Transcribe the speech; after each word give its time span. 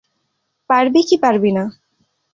পারবি 0.69 1.01
কি 1.09 1.15
পারবি 1.23 1.51
না? 1.51 1.63